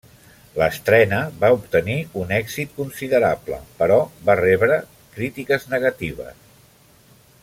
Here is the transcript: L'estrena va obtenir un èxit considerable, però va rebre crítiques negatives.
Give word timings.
L'estrena 0.59 1.19
va 1.43 1.51
obtenir 1.57 1.97
un 2.21 2.33
èxit 2.37 2.73
considerable, 2.79 3.59
però 3.83 3.99
va 4.31 4.39
rebre 4.43 4.81
crítiques 5.19 5.69
negatives. 5.77 6.53